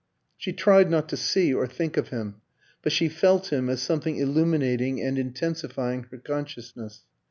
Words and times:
She 0.35 0.51
tried 0.51 0.89
not 0.89 1.07
to 1.09 1.15
see 1.15 1.53
or 1.53 1.67
think 1.67 1.95
of 1.95 2.07
him; 2.07 2.37
but 2.81 2.91
she 2.91 3.07
felt 3.07 3.53
him 3.53 3.69
as 3.69 3.83
something 3.83 4.17
illuminating 4.17 4.99
and 4.99 5.15
intensifying 5.19 6.07
her 6.09 6.17
consciousness. 6.17 7.03